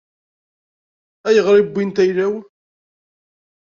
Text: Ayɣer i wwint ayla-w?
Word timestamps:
Ayɣer 1.27 1.55
i 1.57 1.63
wwint 1.65 2.01
ayla-w? 2.03 2.33